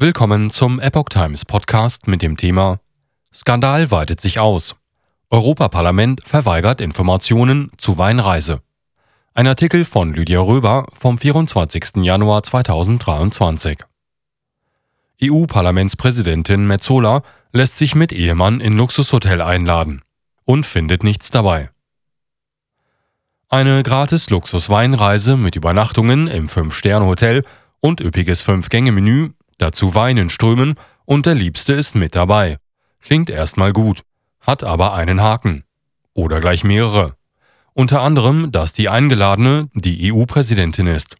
Willkommen 0.00 0.52
zum 0.52 0.78
Epoch 0.78 1.08
Times 1.08 1.44
Podcast 1.44 2.06
mit 2.06 2.22
dem 2.22 2.36
Thema 2.36 2.78
Skandal 3.34 3.90
weitet 3.90 4.20
sich 4.20 4.38
aus. 4.38 4.76
Europaparlament 5.28 6.20
verweigert 6.24 6.80
Informationen 6.80 7.72
zu 7.78 7.98
Weinreise. 7.98 8.62
Ein 9.34 9.48
Artikel 9.48 9.84
von 9.84 10.14
Lydia 10.14 10.38
Röber 10.38 10.86
vom 10.96 11.18
24. 11.18 11.96
Januar 11.96 12.44
2023. 12.44 13.80
EU-Parlamentspräsidentin 15.20 16.64
Metzola 16.68 17.22
lässt 17.52 17.76
sich 17.76 17.96
mit 17.96 18.12
Ehemann 18.12 18.60
in 18.60 18.76
Luxushotel 18.76 19.42
einladen 19.42 20.02
und 20.44 20.64
findet 20.64 21.02
nichts 21.02 21.32
dabei. 21.32 21.70
Eine 23.48 23.82
gratis 23.82 24.30
Luxus-Weinreise 24.30 25.36
mit 25.36 25.56
Übernachtungen 25.56 26.28
im 26.28 26.48
Fünf-Sterne-Hotel 26.48 27.44
und 27.80 28.00
üppiges 28.00 28.42
Fünf-Gänge-Menü 28.42 29.30
dazu 29.58 29.94
Weinen 29.94 30.30
strömen 30.30 30.76
und 31.04 31.26
der 31.26 31.34
Liebste 31.34 31.72
ist 31.72 31.94
mit 31.94 32.14
dabei. 32.14 32.58
Klingt 33.00 33.30
erstmal 33.30 33.72
gut, 33.72 34.02
hat 34.40 34.64
aber 34.64 34.94
einen 34.94 35.20
Haken. 35.20 35.64
Oder 36.14 36.40
gleich 36.40 36.64
mehrere. 36.64 37.14
Unter 37.74 38.02
anderem, 38.02 38.50
dass 38.50 38.72
die 38.72 38.88
Eingeladene 38.88 39.68
die 39.74 40.12
EU-Präsidentin 40.12 40.86
ist. 40.86 41.16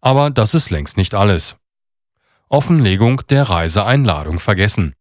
Aber 0.00 0.30
das 0.30 0.54
ist 0.54 0.70
längst 0.70 0.96
nicht 0.96 1.14
alles. 1.14 1.56
Offenlegung 2.48 3.22
der 3.28 3.44
Reiseeinladung 3.44 4.38
vergessen. 4.38 4.94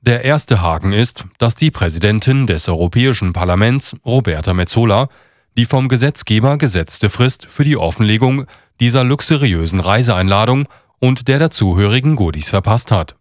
Der 0.00 0.24
erste 0.24 0.60
Haken 0.60 0.92
ist, 0.92 1.24
dass 1.38 1.54
die 1.54 1.70
Präsidentin 1.70 2.46
des 2.46 2.68
Europäischen 2.68 3.32
Parlaments, 3.32 3.96
Roberta 4.04 4.52
Metzola, 4.52 5.08
die 5.56 5.64
vom 5.64 5.88
Gesetzgeber 5.88 6.58
gesetzte 6.58 7.08
Frist 7.08 7.46
für 7.46 7.64
die 7.64 7.76
Offenlegung 7.76 8.44
dieser 8.80 9.04
luxuriösen 9.04 9.80
Reiseeinladung 9.80 10.66
und 11.00 11.28
der 11.28 11.38
dazugehörigen 11.38 12.16
Goodies 12.16 12.48
verpasst 12.48 12.90
hat. 12.90 13.16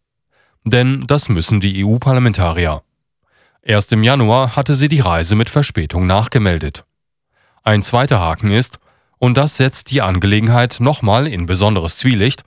Denn 0.64 1.06
das 1.08 1.30
müssen 1.30 1.60
die 1.60 1.84
EU-Parlamentarier. 1.86 2.82
Erst 3.62 3.94
im 3.94 4.04
Januar 4.04 4.56
hatte 4.56 4.74
sie 4.74 4.90
die 4.90 5.00
Reise 5.00 5.36
mit 5.36 5.50
Verspätung 5.50 6.06
nachgemeldet. 6.08 6.86
Ein 7.64 7.82
zweiter 7.82 8.20
Haken 8.20 8.52
ist, 8.52 8.80
und 9.20 9.38
das 9.38 9.56
setzt 9.56 9.92
die 9.92 10.02
Angelegenheit 10.02 10.78
nochmal 10.80 11.28
in 11.28 11.46
besonderes 11.46 11.98
Zwielicht, 11.98 12.44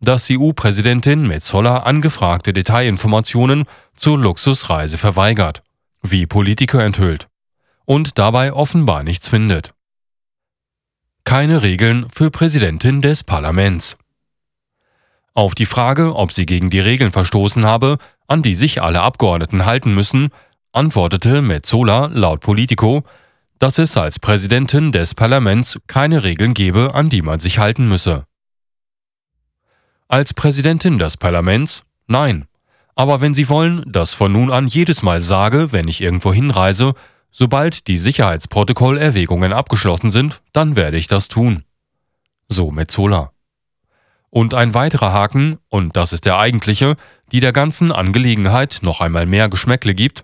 dass 0.00 0.28
EU-Präsidentin 0.30 1.26
Metzola 1.26 1.78
angefragte 1.78 2.52
Detailinformationen 2.52 3.64
zur 3.96 4.18
Luxusreise 4.18 4.96
verweigert, 4.96 5.62
wie 6.02 6.26
Politiker 6.26 6.82
enthüllt, 6.84 7.28
und 7.84 8.18
dabei 8.18 8.52
offenbar 8.52 9.02
nichts 9.02 9.28
findet. 9.28 9.74
Keine 11.24 11.62
Regeln 11.62 12.06
für 12.12 12.30
Präsidentin 12.30 13.02
des 13.02 13.24
Parlaments. 13.24 13.96
Auf 15.34 15.54
die 15.54 15.66
Frage, 15.66 16.16
ob 16.16 16.32
sie 16.32 16.46
gegen 16.46 16.70
die 16.70 16.80
Regeln 16.80 17.12
verstoßen 17.12 17.64
habe, 17.64 17.98
an 18.26 18.42
die 18.42 18.54
sich 18.54 18.82
alle 18.82 19.02
Abgeordneten 19.02 19.64
halten 19.64 19.94
müssen, 19.94 20.30
antwortete 20.72 21.42
Metzola 21.42 22.06
laut 22.12 22.40
Politico, 22.40 23.04
dass 23.58 23.78
es 23.78 23.96
als 23.96 24.18
Präsidentin 24.18 24.90
des 24.90 25.14
Parlaments 25.14 25.78
keine 25.86 26.24
Regeln 26.24 26.54
gebe, 26.54 26.94
an 26.94 27.10
die 27.10 27.22
man 27.22 27.40
sich 27.40 27.58
halten 27.58 27.88
müsse. 27.88 28.24
Als 30.08 30.34
Präsidentin 30.34 30.98
des 30.98 31.16
Parlaments? 31.16 31.82
Nein. 32.08 32.46
Aber 32.96 33.20
wenn 33.20 33.34
Sie 33.34 33.48
wollen, 33.48 33.84
dass 33.86 34.14
von 34.14 34.32
nun 34.32 34.50
an 34.50 34.66
jedes 34.66 35.02
Mal 35.02 35.22
sage, 35.22 35.72
wenn 35.72 35.86
ich 35.86 36.00
irgendwo 36.00 36.32
hinreise, 36.32 36.94
sobald 37.30 37.86
die 37.86 37.98
Sicherheitsprotokollerwägungen 37.98 39.52
abgeschlossen 39.52 40.10
sind, 40.10 40.42
dann 40.52 40.74
werde 40.74 40.96
ich 40.96 41.06
das 41.06 41.28
tun. 41.28 41.62
So 42.48 42.72
Metzola. 42.72 43.30
Und 44.30 44.54
ein 44.54 44.74
weiterer 44.74 45.12
Haken, 45.12 45.58
und 45.68 45.96
das 45.96 46.12
ist 46.12 46.24
der 46.24 46.38
eigentliche, 46.38 46.96
die 47.32 47.40
der 47.40 47.52
ganzen 47.52 47.92
Angelegenheit 47.92 48.78
noch 48.82 49.00
einmal 49.00 49.26
mehr 49.26 49.48
Geschmäckle 49.48 49.94
gibt. 49.94 50.22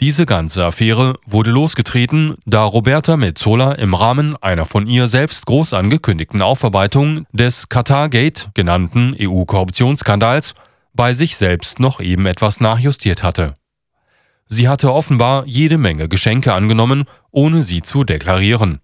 Diese 0.00 0.26
ganze 0.26 0.64
Affäre 0.64 1.14
wurde 1.24 1.50
losgetreten, 1.50 2.36
da 2.44 2.64
Roberta 2.64 3.16
Metzola 3.16 3.72
im 3.72 3.94
Rahmen 3.94 4.36
einer 4.42 4.66
von 4.66 4.86
ihr 4.86 5.06
selbst 5.06 5.46
groß 5.46 5.72
angekündigten 5.72 6.42
Aufarbeitung 6.42 7.26
des 7.32 7.70
Qatargate 7.70 8.50
genannten 8.52 9.16
EU-Korruptionsskandals 9.18 10.54
bei 10.92 11.14
sich 11.14 11.36
selbst 11.36 11.80
noch 11.80 12.00
eben 12.00 12.26
etwas 12.26 12.60
nachjustiert 12.60 13.22
hatte. 13.22 13.56
Sie 14.48 14.68
hatte 14.68 14.92
offenbar 14.92 15.44
jede 15.46 15.78
Menge 15.78 16.08
Geschenke 16.08 16.52
angenommen, 16.52 17.04
ohne 17.30 17.62
sie 17.62 17.82
zu 17.82 18.04
deklarieren, 18.04 18.80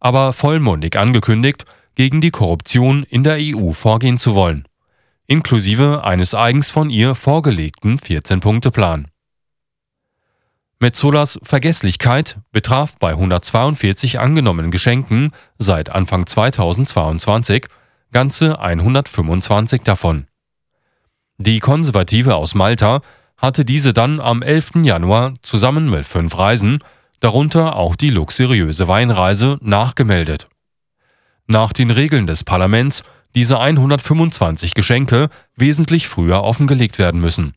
aber 0.00 0.32
vollmundig 0.32 0.96
angekündigt, 0.96 1.64
gegen 1.94 2.20
die 2.20 2.30
Korruption 2.30 3.04
in 3.04 3.24
der 3.24 3.38
EU 3.38 3.72
vorgehen 3.72 4.18
zu 4.18 4.34
wollen, 4.34 4.66
inklusive 5.26 6.04
eines 6.04 6.34
eigens 6.34 6.70
von 6.70 6.90
ihr 6.90 7.14
vorgelegten 7.14 7.98
14-Punkte-Plan. 7.98 9.06
Metzolas 10.78 11.38
Vergesslichkeit 11.42 12.40
betraf 12.50 12.98
bei 12.98 13.10
142 13.10 14.18
angenommenen 14.18 14.72
Geschenken 14.72 15.30
seit 15.58 15.90
Anfang 15.90 16.26
2022 16.26 17.66
ganze 18.10 18.58
125 18.58 19.82
davon. 19.82 20.26
Die 21.38 21.60
Konservative 21.60 22.34
aus 22.34 22.54
Malta 22.54 23.00
hatte 23.36 23.64
diese 23.64 23.92
dann 23.92 24.20
am 24.20 24.42
11. 24.42 24.82
Januar 24.82 25.34
zusammen 25.42 25.88
mit 25.88 26.04
fünf 26.04 26.36
Reisen, 26.36 26.78
darunter 27.20 27.76
auch 27.76 27.96
die 27.96 28.10
luxuriöse 28.10 28.88
Weinreise, 28.88 29.58
nachgemeldet 29.62 30.48
nach 31.46 31.72
den 31.72 31.90
Regeln 31.90 32.26
des 32.26 32.44
Parlaments 32.44 33.02
diese 33.34 33.58
125 33.58 34.74
Geschenke 34.74 35.28
wesentlich 35.56 36.08
früher 36.08 36.42
offengelegt 36.42 36.98
werden 36.98 37.20
müssen, 37.20 37.54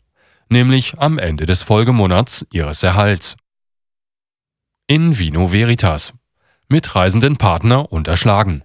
nämlich 0.49 0.99
am 0.99 1.17
Ende 1.17 1.45
des 1.45 1.63
Folgemonats 1.63 2.45
ihres 2.51 2.83
Erhalts. 2.83 3.35
In 4.87 5.17
Vino 5.17 5.51
Veritas. 5.51 6.13
Mitreisenden 6.67 7.37
Partner 7.37 7.91
unterschlagen. 7.91 8.63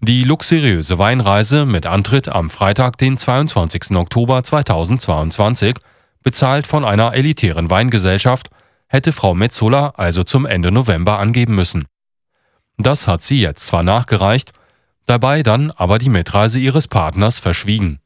Die 0.00 0.24
luxuriöse 0.24 0.98
Weinreise 0.98 1.64
mit 1.64 1.86
Antritt 1.86 2.28
am 2.28 2.50
Freitag, 2.50 2.98
den 2.98 3.16
22. 3.16 3.92
Oktober 3.96 4.42
2022, 4.42 5.76
bezahlt 6.22 6.66
von 6.66 6.84
einer 6.84 7.14
elitären 7.14 7.70
Weingesellschaft, 7.70 8.48
hätte 8.88 9.12
Frau 9.12 9.34
Metzola 9.34 9.94
also 9.96 10.24
zum 10.24 10.44
Ende 10.44 10.72
November 10.72 11.18
angeben 11.18 11.54
müssen. 11.54 11.86
Das 12.78 13.06
hat 13.06 13.22
sie 13.22 13.40
jetzt 13.40 13.66
zwar 13.66 13.82
nachgereicht, 13.82 14.52
dabei 15.06 15.42
dann 15.42 15.70
aber 15.70 15.98
die 15.98 16.08
Mitreise 16.08 16.58
ihres 16.58 16.88
Partners 16.88 17.38
verschwiegen. 17.38 18.00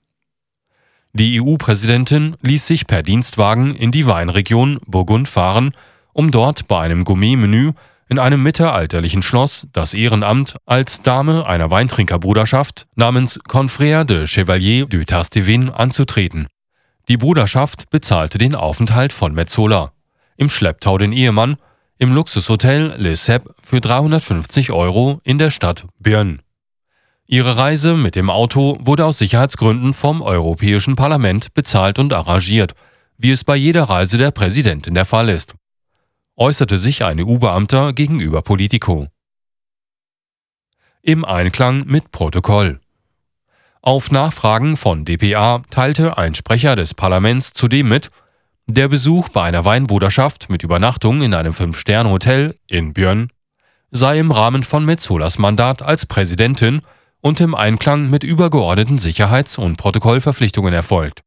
Die 1.12 1.40
EU-Präsidentin 1.40 2.36
ließ 2.42 2.66
sich 2.66 2.86
per 2.86 3.02
Dienstwagen 3.02 3.74
in 3.74 3.90
die 3.90 4.06
Weinregion 4.06 4.78
Burgund 4.86 5.28
fahren, 5.28 5.72
um 6.12 6.30
dort 6.30 6.68
bei 6.68 6.80
einem 6.80 7.04
Gourmet-Menü 7.04 7.72
in 8.08 8.18
einem 8.18 8.42
mittelalterlichen 8.42 9.22
Schloss 9.22 9.66
das 9.72 9.94
Ehrenamt 9.94 10.56
als 10.66 11.02
Dame 11.02 11.46
einer 11.46 11.70
Weintrinkerbruderschaft 11.70 12.86
namens 12.94 13.40
Confrère 13.40 14.04
de 14.04 14.26
Chevalier 14.26 14.86
du 14.86 15.04
Tastevin 15.04 15.70
anzutreten. 15.70 16.46
Die 17.08 17.16
Bruderschaft 17.16 17.90
bezahlte 17.90 18.38
den 18.38 18.54
Aufenthalt 18.54 19.12
von 19.12 19.32
Metzola, 19.32 19.92
im 20.36 20.50
Schlepptau 20.50 20.98
den 20.98 21.12
Ehemann 21.12 21.56
im 21.98 22.12
Luxushotel 22.12 22.94
Le 22.98 23.16
Cep 23.16 23.54
für 23.66 23.80
350 23.80 24.70
Euro 24.70 25.20
in 25.24 25.38
der 25.38 25.50
Stadt 25.50 25.86
Bern. 25.98 26.40
Ihre 27.26 27.56
Reise 27.56 27.94
mit 27.94 28.14
dem 28.14 28.30
Auto 28.30 28.78
wurde 28.80 29.04
aus 29.04 29.18
Sicherheitsgründen 29.18 29.92
vom 29.92 30.22
Europäischen 30.22 30.94
Parlament 30.94 31.52
bezahlt 31.52 31.98
und 31.98 32.12
arrangiert, 32.12 32.74
wie 33.18 33.32
es 33.32 33.42
bei 33.42 33.56
jeder 33.56 33.82
Reise 33.82 34.18
der 34.18 34.30
Präsidentin 34.30 34.94
der 34.94 35.04
Fall 35.04 35.28
ist, 35.28 35.56
äußerte 36.36 36.78
sich 36.78 37.02
ein 37.02 37.18
EU-Beamter 37.20 37.92
gegenüber 37.92 38.42
Politico. 38.42 39.08
Im 41.02 41.24
Einklang 41.24 41.86
mit 41.86 42.12
Protokoll. 42.12 42.78
Auf 43.82 44.12
Nachfragen 44.12 44.76
von 44.76 45.04
dpa 45.04 45.62
teilte 45.70 46.16
ein 46.16 46.36
Sprecher 46.36 46.76
des 46.76 46.94
Parlaments 46.94 47.52
zudem 47.52 47.88
mit, 47.88 48.10
der 48.66 48.86
Besuch 48.86 49.28
bei 49.30 49.42
einer 49.42 49.64
Weinbruderschaft 49.64 50.50
mit 50.50 50.62
Übernachtung 50.62 51.22
in 51.22 51.34
einem 51.34 51.54
Fünf-Sterne-Hotel 51.54 52.56
in 52.68 52.92
Björn 52.92 53.30
sei 53.90 54.18
im 54.18 54.30
Rahmen 54.30 54.62
von 54.62 54.84
Metzolas 54.84 55.38
Mandat 55.38 55.82
als 55.82 56.06
Präsidentin 56.06 56.82
und 57.20 57.40
im 57.40 57.54
Einklang 57.54 58.10
mit 58.10 58.24
übergeordneten 58.24 58.98
Sicherheits- 58.98 59.58
und 59.58 59.76
Protokollverpflichtungen 59.76 60.72
erfolgt. 60.72 61.22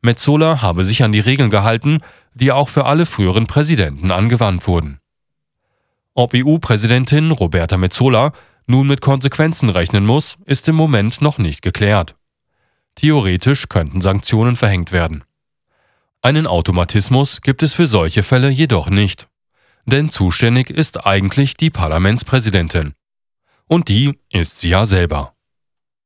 Metzola 0.00 0.62
habe 0.62 0.84
sich 0.84 1.02
an 1.02 1.12
die 1.12 1.20
Regeln 1.20 1.50
gehalten, 1.50 1.98
die 2.34 2.52
auch 2.52 2.68
für 2.68 2.86
alle 2.86 3.04
früheren 3.04 3.46
Präsidenten 3.46 4.10
angewandt 4.10 4.66
wurden. 4.66 4.98
Ob 6.14 6.34
EU-Präsidentin 6.34 7.30
Roberta 7.30 7.76
Metzola 7.76 8.32
nun 8.66 8.86
mit 8.86 9.00
Konsequenzen 9.00 9.70
rechnen 9.70 10.06
muss, 10.06 10.36
ist 10.44 10.68
im 10.68 10.76
Moment 10.76 11.20
noch 11.20 11.38
nicht 11.38 11.62
geklärt. 11.62 12.14
Theoretisch 12.94 13.68
könnten 13.68 14.00
Sanktionen 14.00 14.56
verhängt 14.56 14.92
werden. 14.92 15.24
Einen 16.20 16.46
Automatismus 16.46 17.40
gibt 17.40 17.62
es 17.62 17.72
für 17.72 17.86
solche 17.86 18.22
Fälle 18.22 18.48
jedoch 18.48 18.90
nicht. 18.90 19.28
Denn 19.90 20.10
zuständig 20.10 20.68
ist 20.68 21.06
eigentlich 21.06 21.56
die 21.56 21.70
Parlamentspräsidentin. 21.70 22.92
Und 23.68 23.88
die 23.88 24.18
ist 24.30 24.60
sie 24.60 24.68
ja 24.68 24.84
selber. 24.84 25.34